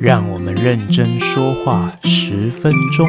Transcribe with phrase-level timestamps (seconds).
[0.00, 3.08] 让我们认真说话十分钟。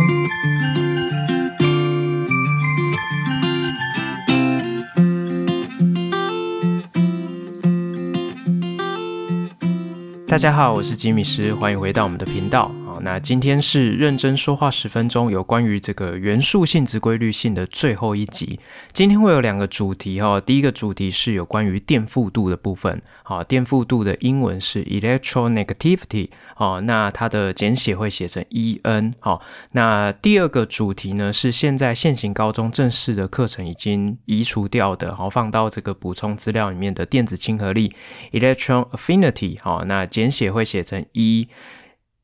[10.27, 12.71] 大家好，我是吉米师，欢迎回到我们的频道。
[13.03, 18.59] 那今天是认真说话十分钟，有关于这个元素性质规律性的最后一集。
[18.91, 37.93] 今天会有两个主题哈，第一个主题是有关于电负度的部分，好，电负度的英文是 electronegativity，好，那它的简写会写成 EN，好，那第二个主题呢是现在现行高中正式的课程已经移除掉的，好，放到这个补充资料里面的电子亲和力
[38.31, 41.47] electron affinity，好，那简写会写成 E。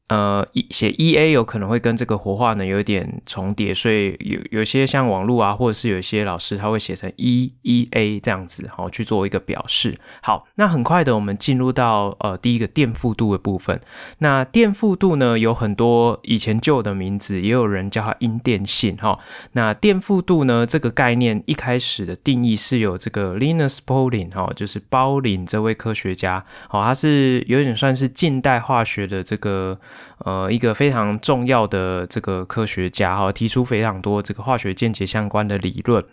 [0.07, 9.97] 呃，一写 E A 有可能会跟这个活化呢有一点重叠，所以有有些像网络啊，或者是有些老师他会写成 E E A 这样子，好去做一个表示。
[10.21, 13.81] 好，那很快的我们进入到呃第一个电负度的部分。
[14.19, 19.17] 那电负度呢有很多以前旧的名字，也有人叫它阴电性哈。
[19.53, 29.79] 那电负度呢这个概念一开始的定义是有这个 Linus Pauling 哈，就是鲍林这位科学家，好，他是有点算是近代化学的这个。
[30.19, 36.03] 呃，一个非常重要的这个科学家哈，提出非常多这个化学键结相关的理论。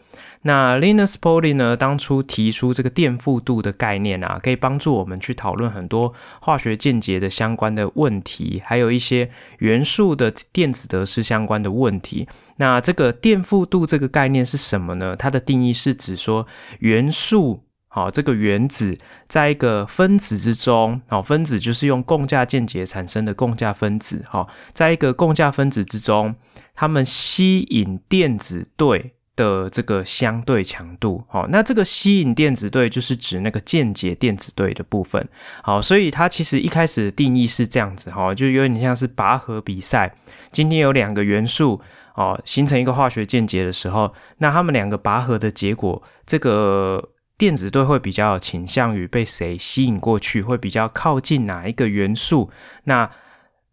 [0.45, 12.27] 那 Linus Pauli 呢，当初提出这个电负度的概念啊，可以帮助我们去讨论很多化学键结的相关的问题，还有一些元素的电子得失相关的问题。
[12.57, 15.15] 那这个电负度这个概念是什么呢？
[15.17, 16.47] 它的定义是指说
[16.81, 17.63] 元素。
[17.95, 18.99] 好，这个原子
[19.29, 24.25] 在一个分子之中，好，分子就是用共价键结产生的共价分子。
[24.27, 26.35] 好，在一个共价分子之中，
[26.75, 31.23] 它们吸引电子对的这个相对强度。
[31.29, 35.29] 好，那这个吸引电子对就是指那个键结电子对的部分。
[35.63, 40.17] 好，所以它其实一开始的定义是这样子，哈，就有点像是拔河比赛。
[40.51, 41.79] 今天有两个元素，
[42.15, 47.11] 哦，形成一个化学键结的时候，那它们两个拔河的结果，这个。
[47.43, 52.53] 电子对会比较倾向于被谁吸引过去，会比较靠近哪一个元素？
[52.85, 53.11] 那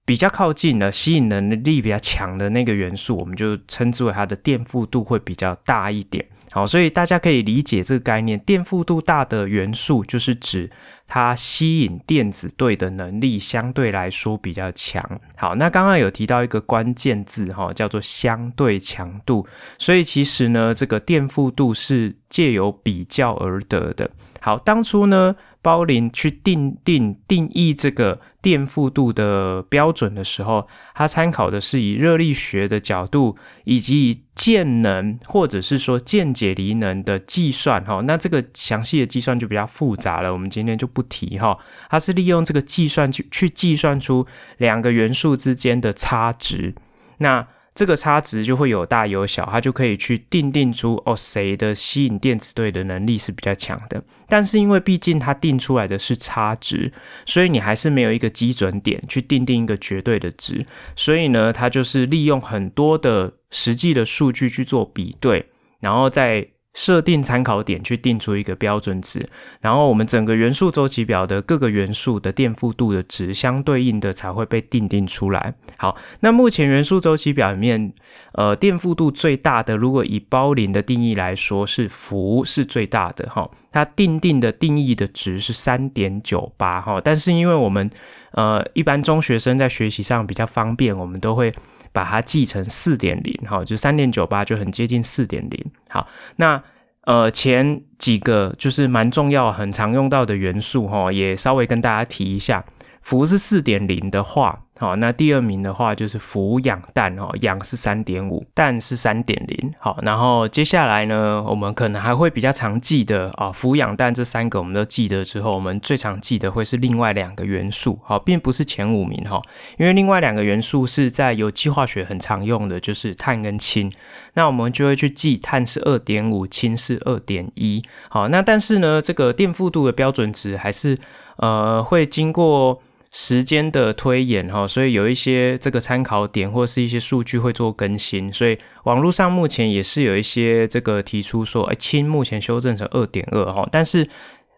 [0.09, 6.25] 比较靠近的吸引能力比较强的那个元素，我们就称之为它的电负度会比较大一点。
[6.50, 10.68] 好，所以大家可以理解这个概念，电负度大的元素就是指
[11.08, 15.22] 它吸引电子对的能力相对来说比较强。
[15.38, 19.46] 好，那刚刚有提到一个关键字哈，叫做相对强度。
[19.78, 24.09] 所以其实呢，这个电负度是借由比较而得的。
[24.42, 25.36] 好，当初呢，
[25.69, 37.85] 高林去定定定义这个电负度的标准的时候，他参考的是以热力学的角度，以及以键能或者是说键解离能的计算。
[37.85, 41.56] 哈，那这个详细的计算就比较复杂了，我们今天就不提哈。
[41.88, 44.25] 它是利用这个计算去去计算出
[44.57, 46.74] 两个元素之间的差值。
[47.19, 47.47] 那
[47.80, 54.04] 这个差值就会有大有小，它就可以去定定出哦，谁的吸引电子对的能力是比较强的。
[54.28, 56.92] 但是因为毕竟它定出来的是差值，
[57.26, 60.66] 所以你还是没有一个基准点去定定一个绝对的值。
[60.98, 65.46] 所以呢，它就是利用很多的实际的数据去做比对，
[65.80, 66.46] 然后再。
[66.74, 69.28] 设定参考点去定出一个标准值，
[69.59, 75.53] 然后我们整个元素周期表的各个元素的电负度的值相对应的才会被定定出来。
[75.78, 77.91] 好，那目前元素周期表里面，
[78.34, 87.90] 呃，电负度最大的，如果以鲍林的定义来说，是氟是最大的哈，它定定的定义的值是三点九八哈，但是因为我们
[88.32, 91.54] 呃一般中学生在学习上比较方便，我们都会。
[91.92, 95.66] 把它记成四点零，哈，就三点九八就很接近四点零。
[95.90, 96.62] 好，那
[97.06, 102.64] 呃前几个就是蛮重要、很常用到的元素，哈，也稍微跟大家提一下。
[103.02, 104.66] 氟是四点零的话。
[104.80, 109.74] 好，那第二名的话就是氟氧氮哦，氧是三点五，氮是三点零。
[109.78, 119.42] 好，然后接下来呢，我们可能还会比较常记得啊，氟氧氮这三个我们都记得之后，我们最常记得会是另外两个元素，好，并不是前五名哈，
[119.78, 123.92] 因为另外两个元素是在有机化学很常用的，就是碳跟氢。
[124.36, 127.84] 那我们就会去记碳是二点五，氢是二点一。
[128.08, 130.98] 好，那但是呢，这个电负度的标准值还是
[131.36, 132.82] 呃会经过。
[133.12, 144.08] 时间的推演哈，所以有一些这个参考点或是一些数据会做更新，所以网络上目前也是有一些这个提出说，哎，亲目前修正成二点二哈，但是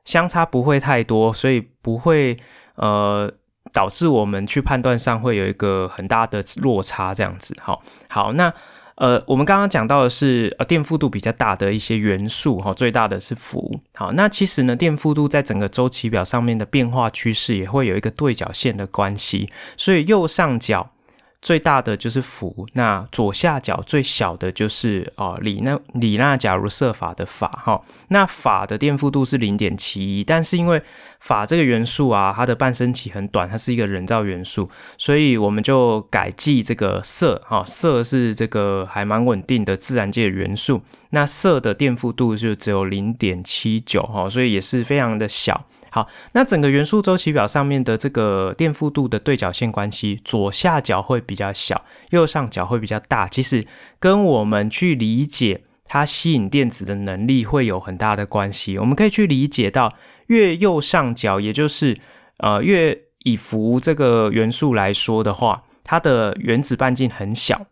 [0.05, 2.37] 相差不会太多，所以不会
[2.75, 3.31] 呃
[3.71, 7.55] 导致我们去判断上会有一个很大的落差这样子。
[7.61, 8.53] 好，好，那。
[9.01, 13.81] 呃，我们刚刚讲到的是呃电负度比较大的一些元素哈，最大的是氟。
[13.95, 20.91] 好，那其实呢，电负度在整个周期表上面的变化趋势也会有一个对角线的关系，所以右上角。
[21.41, 30.79] 最大的就是氟，那左下角最小的就是哦，里那里纳钾如銫钠的法哈，那法的电负度是零点七一，但是因为
[31.19, 45.65] 法这个元素啊，它的半生期很短，它是一个人造元素，所以我们就改记这个色哈，色是这个还蛮稳定的自然界的元素，那色的电负度就只有零点七九哈，所以也是非常的小。
[45.93, 53.27] 好，那整个元素周期表上面的这个电负度的对角线关系，左下角会比较小，右上角会比较大。
[53.27, 53.67] 其实
[53.99, 58.77] 跟我们去理解它吸引电子的能力会有很大的关系。
[58.77, 59.93] 我们可以去理解到，
[60.27, 61.97] 越右上角，也就是
[62.37, 67.67] 呃越以氟这个元素来说的话，它的原子半径很小，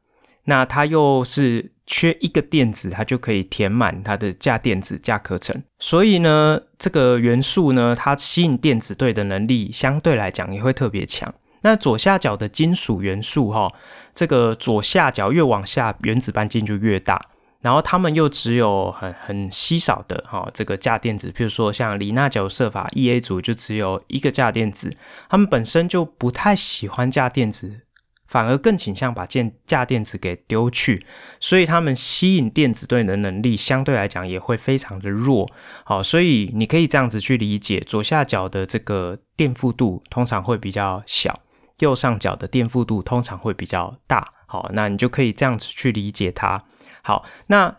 [0.50, 1.72] 那它又是。
[1.92, 5.60] 缺一个电子，它就可以填满它的价电子价壳层。
[5.80, 11.34] 所以呢，这个元素呢，它吸引电子对的能力相对来讲也会特别强。
[11.62, 13.68] 那左下角的金属元素哈，
[14.14, 17.20] 这个左下角越往下，原子半径就越大。
[17.62, 24.96] 然后它们又只有很很稀少的哈这个价电子，譬如说像李纳钾銫钠 E A 组就只有一个价电子，
[25.28, 27.82] 它们本身就不太喜欢价电子。
[28.30, 31.06] 反而更倾向把电价电子给丢去，
[31.40, 35.50] 所以他们吸引电子对的能力相对来讲也会非常的弱。
[35.84, 41.42] 好，所以你可以这样子去理解，左下角的这个电负度通常会比较小，
[41.80, 44.32] 右上角的电负度通常会比较大。
[44.46, 46.64] 好，那你就可以这样子去理解它。
[47.04, 47.78] 好，那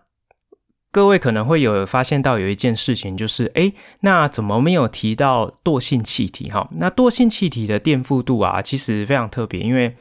[0.92, 6.50] 各位可能会有发现到有一件事情，就是诶，那怎么没有提到惰性气体？
[6.50, 9.94] 哈，那惰性气体的电负度啊，其实非常特别，因为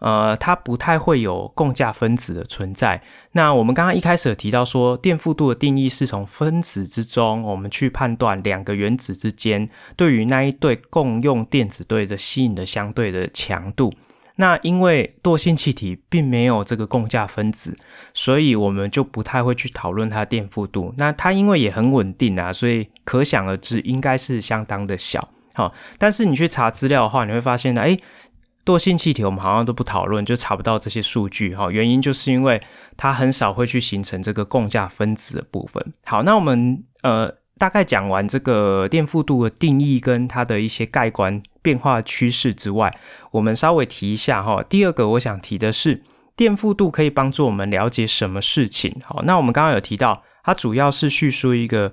[0.00, 3.00] 呃，它不太会有共价分子的存在。
[3.32, 13.92] 那我们刚刚一开始有提到说，电负度的定义是从分子之中，我们去判断两个原子之间对于那一对共用电子对的吸引的相对的强度。
[14.36, 17.76] 那因为惰性气体并没有这个共价分子，
[18.14, 20.94] 所以我们就不太会去讨论它的电负度。
[20.96, 25.28] 那它因为也很稳定啊，所以可想而知应该是相当的小。
[25.52, 28.00] 好，但是你去查资料的话，你会发现呢，诶
[28.64, 31.70] 惰性气体我们好像都不讨论，就查不到这些数据哈。
[31.70, 32.60] 原因就是因为
[32.96, 35.92] 它很少会去形成这个共价分子的部分。
[36.04, 42.92] 好，那我们呃大概讲完这个电负度的定义跟它的一些概观变化趋势之外，
[43.32, 44.62] 我们稍微提一下哈。
[44.62, 46.02] 第二个我想提的是，
[46.36, 48.94] 电负度可以帮助我们了解什么事情。
[49.04, 51.92] 好，那我们刚刚有提到，它主要是叙述一个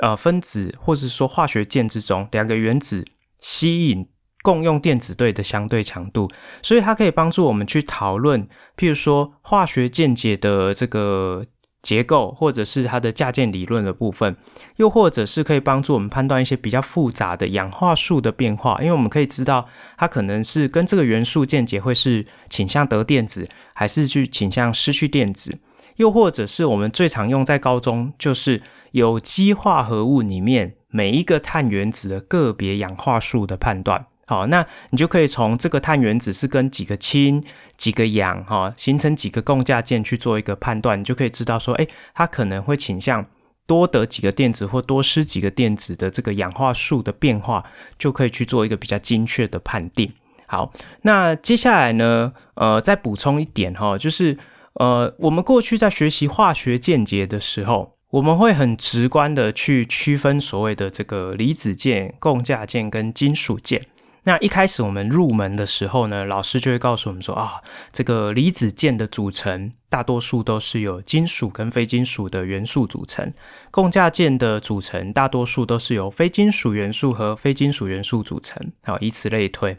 [0.00, 3.04] 呃分子或者说化学键之中两个原子
[3.40, 4.08] 吸引。
[4.42, 6.30] 共用电子对的相对强度，
[6.62, 11.44] 所以它可以帮助我们去讨论，譬如说化学键结的这个
[11.82, 14.36] 结构，或者是它的价键理论的部分，
[14.76, 25.58] 又或者是可以帮助我们判断一些比较复杂的氧化数的变化，因为我们可以知道它可能是跟这个元素键结会是倾向得电子，还是去倾向失去电子，
[25.96, 28.62] 又或者是我们最常用在高中，就是
[28.92, 34.06] 有机化合物里面每一个碳原子的个别氧化数的判断。
[34.28, 37.42] 好，那你就可以从这个碳原子是跟几个氢、
[37.78, 43.24] 几个氧，哈，形成几个共价键去做一个判断，你就可以知道说，诶，它可能会倾向
[43.66, 47.64] 多得几个电子或多失几个电子的这个氧化数的变化，
[47.98, 50.12] 就可以去做一个比较精确的判定。
[50.44, 50.70] 好，
[51.02, 54.36] 那接下来呢，呃，再补充一点哈，就是
[54.74, 63.80] 呃，我们过去在学习化学键结的时候，我们会很直观的去区分所谓的这个离子键、共价键跟金属键。
[64.24, 73.32] 那一开始我们入门的时候呢，老师就会告诉我们说啊，这个离子键的组成大多数都是由金属跟非金属的元素组成，
[73.70, 79.76] 共价键的组成大多数都是由非金属元素和非金属元素组成，好，以此类推。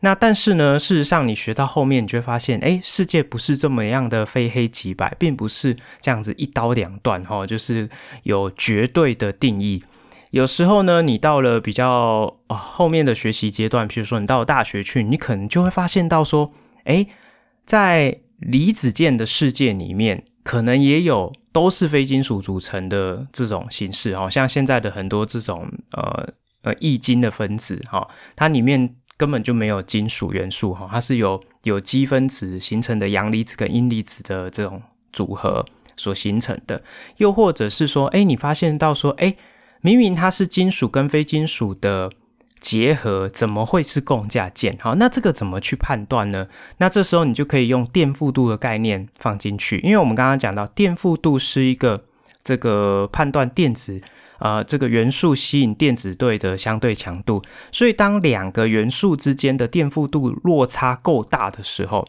[0.00, 7.88] 那但是呢，事实上你学到后面，你就会发现，哎，世界不是这么样的非黑即白，并不是这样子一刀两断哈，就是
[8.24, 9.82] 有绝对的定义。
[10.30, 16.50] 有时候呢，你到了比较哦后面的学习阶段，比如说你到了大学去，你可能就会发现到说，
[16.84, 17.06] 诶，
[17.64, 26.28] 在离子键的世界里面，可能也有都是非金属组成的这种形式，好像现在的很多这种呃
[26.62, 35.64] 呃液晶的分子哈，它里面根本就没有金属元素哈，它是由有机分子形成的阳离子跟阴离子的这种组合
[35.96, 36.82] 所形成的，
[37.18, 39.36] 又或者是说，诶，你发现到说，诶。
[39.80, 42.10] 明明它是金属跟非金属的
[42.60, 44.76] 结合，怎么会是共价键？
[44.80, 46.48] 好，那这个怎么去判断呢？
[46.78, 52.04] 那这时候你就可以用电负度的概念放进去，因为我们刚刚讲到电负度是一个
[52.42, 54.00] 这个判断电子。
[54.38, 57.40] 呃，这个元素吸引电子对的相对强度，
[57.72, 62.06] 所以当两个元素之间的电负度落差够大的时候，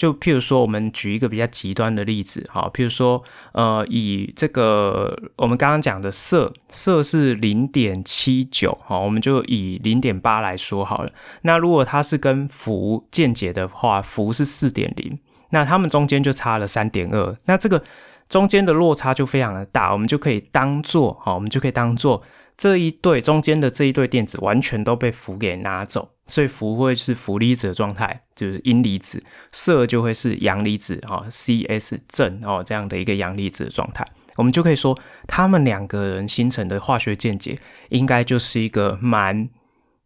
[0.00, 11.12] 就譬如说，我们举一个比较极端的例子，哈，譬如说，呃，以这个我们刚刚讲的色，色是零点七九，好，我们就以零点八来说好了。
[11.42, 15.18] 那如果它是跟氟键结的话，氟是四点零，
[15.50, 17.84] 那它们中间就差了三点二，那这个。
[18.30, 22.22] 中间的落差就非常的大，我们就可以当做，好，我们就可以当做
[22.56, 29.20] 这一对中间的这一对电子完全都被氟给拿走，所以氟会是氟离子的状态，就是阴离子，
[29.52, 34.06] 色就会是阳离子，哈，Cs 正哦这样的一个阳离子的状态，
[34.36, 37.58] 我们就可以说，他们两个人形成的化学键结
[37.90, 39.50] 应该就是一个蛮。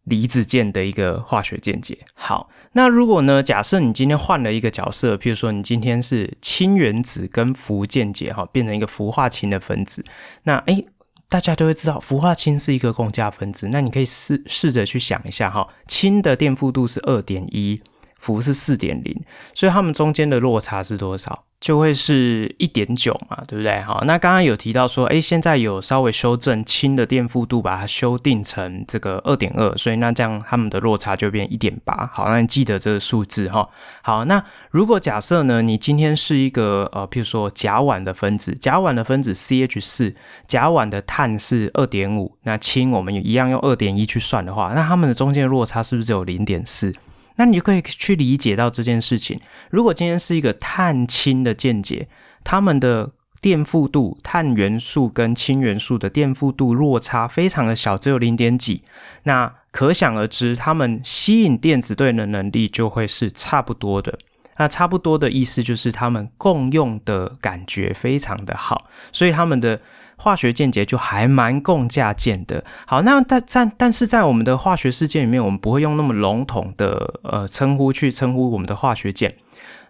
[0.05, 1.97] 离子键的一个化学键结。
[2.13, 3.41] 好，那如果呢？
[3.41, 10.05] 假设你今天换了一个角色，譬如说你今天是氢原子跟氟键结，哈，变成一个氟化氢的分子。
[10.43, 10.85] 那诶，
[11.29, 13.69] 大家都会知道氟化氢是一个共价分子。
[13.69, 17.81] 那你可以试试着去想一下，哈，氢的电负度是二点一。
[18.17, 19.21] 氟是四点零，
[19.53, 21.45] 所以它们中间的落差是多少？
[21.65, 23.81] 就会是一点九嘛，对不对？
[23.81, 32.07] 好，那刚刚有提到说，哎，现在有稍微修正氢的电负度，把它修订成这个二点二，所以那这样它们的落差就变一点八。
[32.13, 33.67] 好，那你记得这个数字哈。
[34.03, 40.13] 好，那如果假设呢，你今天是一个呃，譬如说甲烷的分子，甲烷的分子 CH 四，
[40.45, 46.93] 甲烷的碳是二点五，那氢我们也一样用二点一去算的话，那它们的中间的落差是不是只有零点四？
[47.35, 49.39] 那你就可以去理解到这件事情。
[49.69, 52.07] 如果今天是一个碳氢的键结，
[52.43, 53.11] 它们的
[53.41, 58.83] 电负度，碳元素跟氢元素的电负度落差非常的小，只有零点几。
[59.23, 64.17] 那可想而知，它们吸引电子对的能力就会是差不多的。
[64.57, 69.81] 那差不多的意思就是它们共用的感觉非常的好，所以它们的。
[70.17, 72.63] 化学键结就还蛮共价键的。
[72.85, 79.35] 好，那但但但是在我们的化学世界里面，我们不会用那么笼统的呃称呼去称呼我们的化学键。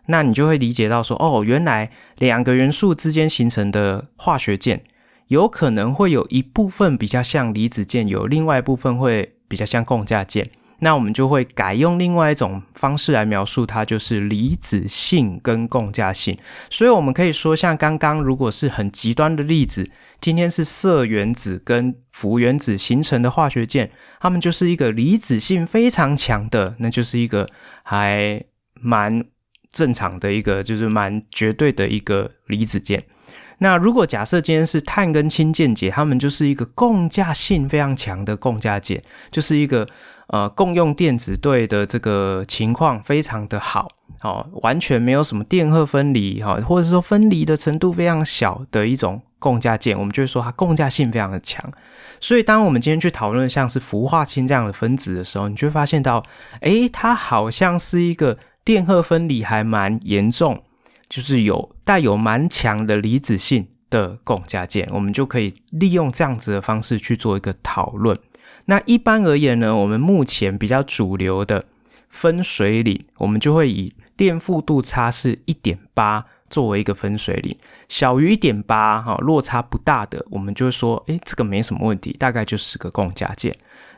[0.07, 4.83] 那你就会理解到说，哦，原来两个元素之间形成的化学键，
[5.29, 10.47] 有可能会有一部分比较像离子键，有另外一部分会比较像共价键。
[10.79, 16.37] 那我们就会改用另外一种方式来描述它，就是离子性跟共价性。
[16.69, 19.87] 所以我们可以说，像刚刚如果是很极端的例子，
[20.19, 23.89] 今天是铯原子跟氟原子形成的化学键，
[24.19, 27.47] 它们就是一个离子性非常强的，那就是一个
[27.83, 29.23] 还蛮
[29.69, 33.01] 正常的一个，就是蛮绝对的一个离子键。
[33.59, 39.01] 那如果假设今天是碳跟氢键结，它们就是一个共价性非常强的共价键，
[39.31, 39.87] 就是一个。
[40.27, 43.87] 呃，共用电子对的这个情况非常的好，
[44.21, 51.71] 哦，完全没有什么电荷分离，哈，或者说分离的程度非常小的一种共价键，我们就会说它共价性非常的强。
[52.19, 56.23] 所以，当我们今天去讨论像是氟化氢这样的分子的时候，你就会发现到，
[56.61, 60.63] 诶，它好像是一个电荷分离还蛮严重，
[61.07, 68.17] 就是有带有蛮强的离子性的共价键，我们就可以利用这样子的方式去做一个讨论。
[68.65, 71.63] 那一般而言呢，我们目前比较主流的
[72.09, 77.55] 分水岭，我们就会以电负度差是一点八作为一个分水岭，
[77.89, 83.53] 小于一点八哈，落差不大的，我们就会说，诶，这个没什么问题，大概就是个共价键。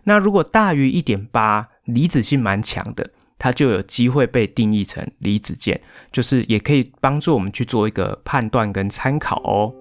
[0.05, 5.79] 那如果大于一点八，离子性蛮强的，它就有机会被定义成离子键，
[6.11, 9.71] 就是也可以帮助我们去做一个判断跟参考哦。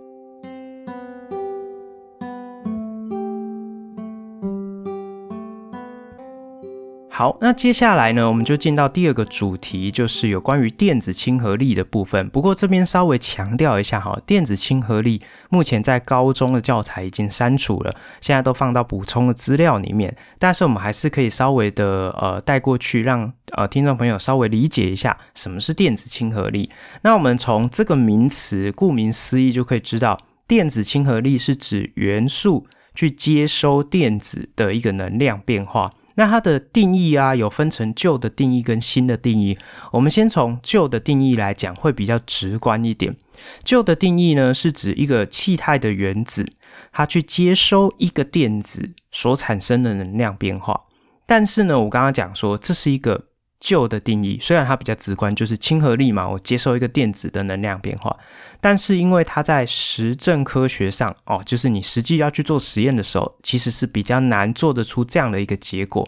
[7.16, 12.28] 好，那接下来呢，我们就进到第二个主题，就是有关于电子亲和力的部分。
[12.28, 20.14] 不过这边稍微强调一下哈，电子亲和力目前在高中的教材已经删除了，现在都放到补充的资料里面。
[20.38, 26.68] 但是我们还是可以稍微的呃带过去，让呃听众朋友稍微理解一下什么是电子亲和力。
[27.00, 35.90] 那我们从这个名词，顾名思义就可以知道，电子亲和力是指元素去接收电子的一个能量变化。
[36.16, 39.56] 那它的定义啊，有分成旧的定义跟新的定义。
[39.92, 43.16] 我们先从旧的定义来讲，会比较直观一点。
[43.62, 46.46] 旧的定义呢，是指一个气态的原子，
[46.90, 50.82] 它去接收一个电子所产生的能量变化。
[51.26, 53.26] 但是呢，我刚刚讲说，这是一个
[53.58, 58.16] 旧的定义，虽然它比较直观，就是亲和力嘛，我接受一个电子的能量变化，
[58.60, 66.06] 但是因为它在实证科学上哦，就是你实际要去做实验的时候，其实是比较难做得出这样的一个结果。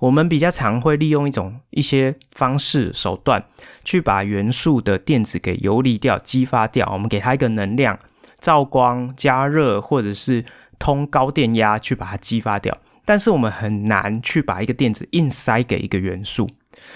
[0.00, 3.44] 我们比较常会利用一种一些方式手段，
[3.84, 6.88] 去把元素的电子给游离掉、激发掉。
[6.92, 7.98] 我们给它一个能量，
[8.40, 10.44] 照光、加热，或者是
[10.78, 12.76] 通高电压去把它激发掉。
[13.04, 16.48] 但是我们很难去把一个电子硬塞给一个元素。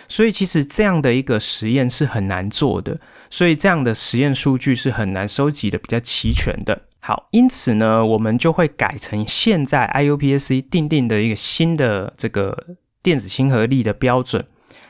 [0.09, 2.97] 所以其实这样的一个实验是很难做的，
[3.31, 6.83] 所以这样的实验数据是很难收集的比较齐全的。
[7.03, 14.45] 好，因此呢，我们就会改成现在 IUPAC 定定的一个新的这个电子亲和力的标准，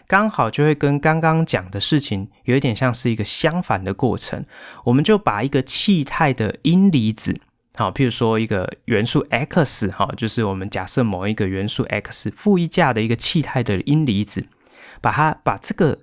[0.09, 4.45] 刚好就会跟刚刚讲的事情有一点像是一个相反的过程。
[4.85, 7.33] 我们就把一个气态的阴离子，
[7.77, 14.45] 好，譬如说一个元素 X，哈，就是我们假设某一个元素 X 负一价的一个气态的阴离子。
[15.01, 15.99] 把它把这个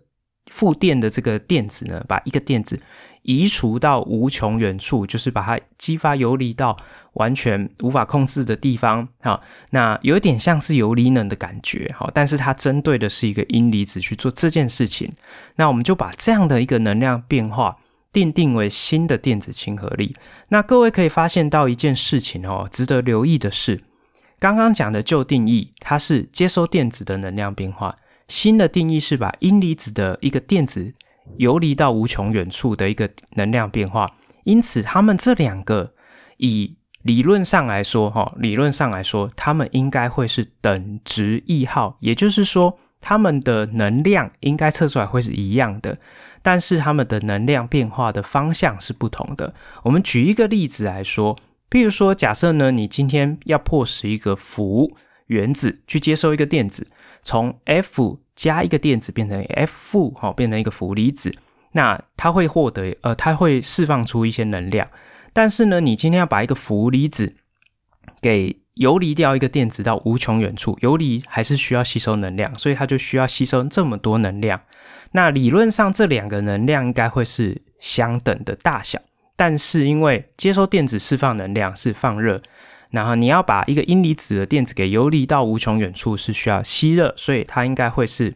[0.52, 2.80] 负电的这个电子呢，把一个电子
[3.24, 6.78] 移除到无穷远处，就是把它激发游离到
[7.14, 9.06] 完全无法控制的地方。
[9.20, 11.94] 好，那有点像是游离能的感觉。
[11.98, 15.12] 好，但是它针对的是一个阴离子去做这件事情。
[15.58, 17.76] 那我们就把这样的一个能量变化
[18.14, 20.16] 定定为新的电子亲和力。
[20.48, 23.78] 那各位可以发现到一件事情哦，值得留意的是，
[24.40, 27.98] 刚刚讲的旧定义，它是接收电子的能量变化。
[28.28, 30.94] 新的定义是把阴离子的一个电子
[31.38, 34.10] 游离到无穷远处的一个能量变化，
[34.44, 35.94] 因此他们这两个
[36.38, 45.98] 以理论上来说，哈，理论上来说，他们应该会是等值异号，也就是说，他们的能量应该测出来会是一样的，
[46.42, 49.54] 但是他们的能量变化的方向是不同的。
[49.84, 51.34] 我们举一个例子来说，
[51.70, 54.92] 譬如说，假设呢，你今天要迫使一个氟
[55.28, 56.88] 原子去接收一个电子。
[57.22, 61.34] 从 F 加一个电子变成 F 负，好，变成一个氟离子，
[61.72, 64.88] 那它会获得，呃，它会释放出一些能量。
[65.34, 67.36] 但是呢，你今天要把一个氟离子
[68.22, 74.62] 给游离掉一个电子到无穷远处，游离还是需要吸收能量，所以它就需要吸收这么多能量。
[75.12, 79.00] 那理论上这两个能量应该会是相等的大小，
[79.36, 82.38] 但是因为接收电子释放能量是放热。
[82.92, 88.34] 然后你要把一个阴离子的电子给游离到无穷远处是需要吸热，所以它应该会是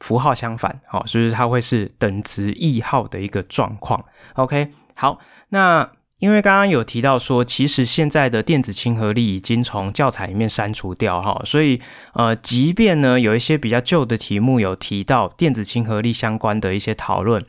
[0.00, 4.04] 符号相反，好，所以它会是等值异号的一个状况。
[4.34, 5.18] OK，好，
[5.50, 11.80] 那因为刚刚有提到说，其实现在的电子亲和力已经从教材里面删除掉哈，所以
[12.14, 17.42] 呃，即便呢有一些比较旧的题目有提到电子亲和力相关的一些讨论，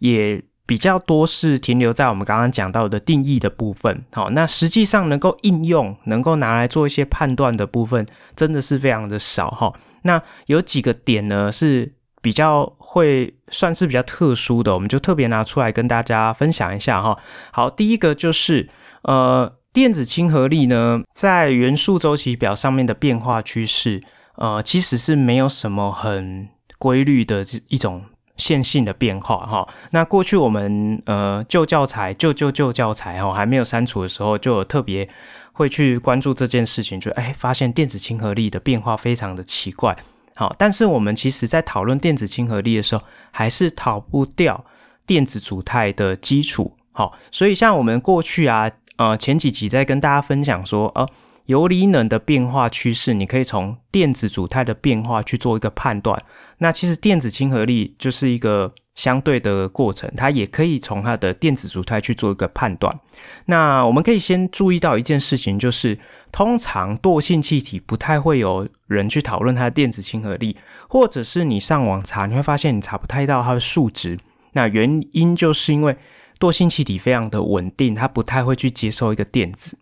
[0.00, 0.42] 也。
[0.66, 9.72] 比较多是停留在我们刚刚讲到的定义的部分，好，那实际上能够应用、能够拿来做一些判断的部分，真的是非常的少哈。
[10.02, 17.16] 那有几个点呢是比较会算是比较特殊的，我们就特别拿出来跟大家分享一下哈。
[17.52, 18.68] 好，第一个就是
[19.02, 24.02] 呃，电子亲和力呢，在元素周期表上面的变化趋势，
[24.34, 26.48] 呃，其实是没有什么很
[26.78, 28.02] 规律的这一种。
[28.36, 35.08] 线性的变化哈，那过去我们呃旧教材旧旧旧教材哈还没有删除的时候，就特别
[35.52, 39.96] 会去关注这件事情，就哎发现电子亲和力的变化非常的奇怪，
[40.34, 44.64] 好，但是我们其实在讨论电子亲和力的时候，还是逃不掉
[45.06, 51.08] 电子组态的基础，好，所以像我们过去啊呃前几集在跟大家分享说呃。
[51.46, 56.20] 游离能的变化趋势，你可以从电子组态的变化去做一个判断。
[56.58, 62.98] 那其实电子亲和力就是一个相对的过程，它也可以从它的电子组态去做一个判断。
[63.44, 65.98] 那我们可以先注意到一件事情，就是
[66.32, 70.56] 通常惰性气体不太会有人去讨论它的电子亲和力，
[70.88, 74.16] 或者是你上网查，你会发现你查不太到它的数值。
[74.52, 75.96] 那原因就是因为
[76.40, 79.78] 惰性气体非常的稳定，它不太会去接受一个电子。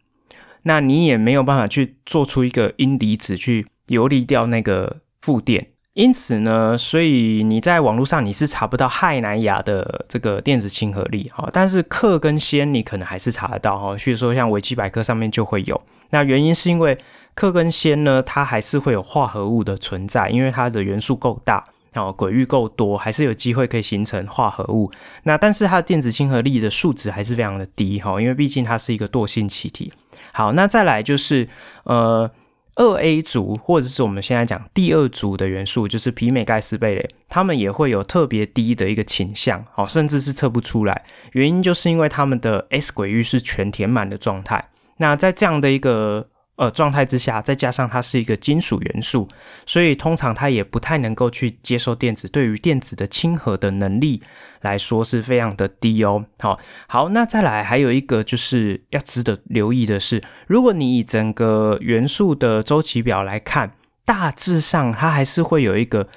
[0.65, 15.81] 那你也没有办法去做出一个阴离子去游离掉那个负电，因此呢，所以你在网络上你是查不到氦氖氬的这个电子亲和力哈，但是氪跟氙你可能还是查得到哈，所以说像维基百科上面就会有。
[16.11, 16.99] 那原因是因为
[17.37, 24.91] 氪跟氙呢，它还是会有化合物的存在，因为它的元素够大，然后轨域够多，还是有机会可以形成化合物。
[25.25, 29.93] 那但是它的电子亲和力的数值还是非常的低哈，因为毕竟它是一个惰性气体。
[30.35, 31.49] 好，那再来就是，
[31.85, 32.29] 呃，
[32.75, 41.05] 二 A 族或者是我们现在讲第二族的元素，就是皮美盖斯贝雷，他们也会有特别低的一个倾向，好，甚至是测不出来。
[41.35, 44.69] 原因就是因为他们的 s 轨域是全填满的状态。
[44.97, 49.29] 那在这样的一个呃状态之下，再加上它是一个金属元素，
[49.67, 54.23] 所以通常它也不太能够去接收电子，对于电子的亲和的能力
[54.61, 56.25] 来说是非常的低哦。
[56.39, 63.73] 好，好，那再来还有一个就是要值得留意的是，如果你以整个元素的周期表来看，
[64.05, 66.09] 大致上它还是会有一个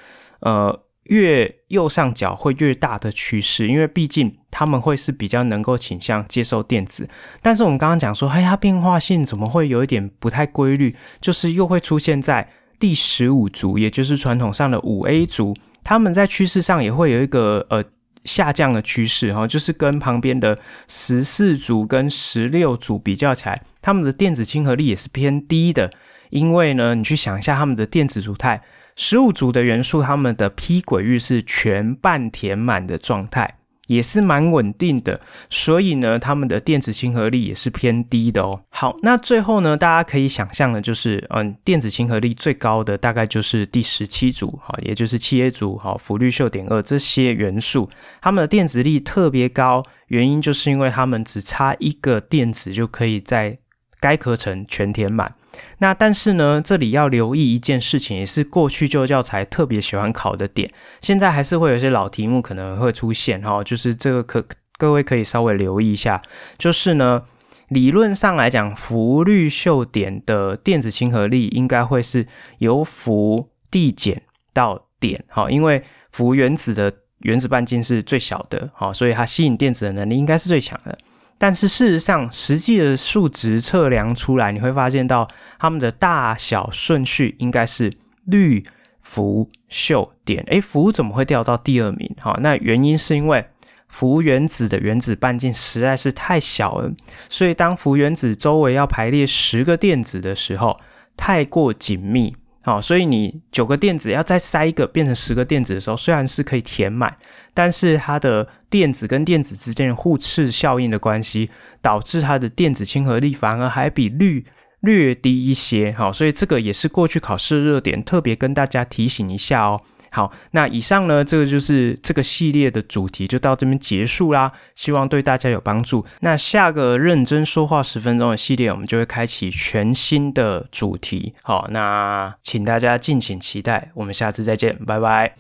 [0.42, 0.84] 呃。
[1.10, 7.08] 越右上角会越大的趋势，因为毕竟他们会是比较能够倾向接受电子。
[7.42, 10.96] 但是我们刚刚讲说，哎，它变化性怎么会有一点不太规律？
[11.20, 17.84] 就是又会出现在第十五族，也就是传统上的五 A 族，他们在趋势上也会有一个呃
[18.26, 25.92] 下降的趋势哈，就是跟旁边的十四族跟十六族比较起来，他们的电子亲和力也是偏低的。
[26.30, 28.62] 因为呢，你去想一下他们的电子组态。
[29.00, 38.60] 十五族的元素，它们的 p 轨域是全半填满的状态，也是蛮稳定的，所以呢，它们的电子亲和力也是偏低的哦。
[38.70, 47.88] 好，那最后呢，大家可以想象的就是，嗯，电子亲和力最高的大概就是第十七组，哈，也就是七 A 组，哈，氟氯溴碘二这些元素，
[48.20, 53.60] 它们的电子力特别高，原因就是因为它们只差一个电子就可以在
[54.00, 55.34] 该壳层全填满。
[55.80, 60.70] 那但是呢，这里要留意一件事情，也是过去旧教材特别喜欢考的点，
[61.02, 64.46] 现在还是会有些老题目可能会出现哈，就是这个可
[64.78, 66.22] 各位可以稍微留意一下，
[66.60, 67.24] 就是呢，
[67.70, 72.28] 理论上来讲，氟氯溴碘的电子亲和力应该会是
[72.60, 74.22] 由氟递减
[74.54, 80.96] 到碘，哈，因为氟原子的原子半径是最小的，哈，所以它吸引电子的能力应该是最强的。
[81.38, 85.28] 但是事实上，实际的数值测量出来，你会发现到
[85.60, 87.92] 它们的大小顺序应该是
[88.26, 88.66] 氯、
[89.02, 90.44] 氟、溴、碘。
[90.48, 92.10] 诶，氟怎么会掉到第二名？
[92.20, 93.46] 哈，那原因是因为
[93.88, 96.92] 氟原子的原子半径实在是太小了，
[97.30, 100.80] 所以当氟原子周围要排列十个电子的时候，
[101.16, 102.36] 太过紧密。
[102.68, 107.16] 好，所以你九个电子要再塞一个变成十个电子的时候，虽然是可以填满，
[107.54, 111.50] 但是它的电子跟电子之间的互斥效应的关系，
[111.82, 114.46] 导致它的电子亲和力反而还比氯
[114.82, 115.94] 略低一些。
[115.94, 119.80] 好，所以这个也是过去考试热点，特别跟大家提醒一下哦。
[120.12, 124.52] 好，那以上呢，这个就是这个系列的主题，就到这边结束啦。
[124.76, 126.06] 希望对大家有帮助。
[126.22, 131.34] 那下个认真说话十分钟的系列，我们就会开启全新的主题。
[131.44, 133.92] 好，那请大家敬请期待。
[133.94, 135.36] 我们下次再见，拜拜。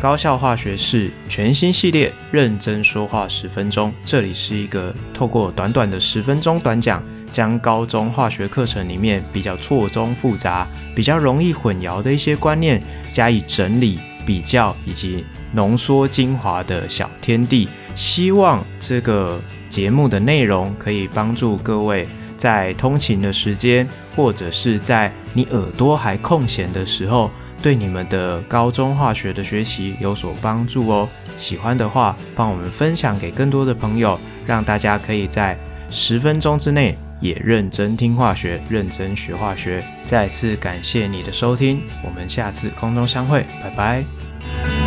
[0.00, 3.92] 高效化学式全新系列，认真说话十分钟。
[4.02, 7.02] 这里是一个透过短短的十分钟短讲。
[7.32, 17.68] 将高中化学课程里面比较错综复杂、比较容易混淆的一些观念加以整理、比较以及浓缩精华的小天地。
[17.94, 27.30] 希望这个节目的内容可以帮助各位在通勤的时间，或者是在你耳朵还空闲的时候，
[27.62, 31.08] 对你们的高中化学的学习有所帮助哦。
[31.36, 36.96] 喜欢的话，帮我们分享给更多的朋友，让大家可以在十分钟之内。
[37.20, 39.84] 也认真听化学，认真学化学。
[40.04, 44.79] 再次感谢你的收听，我们下次空中相会，拜拜。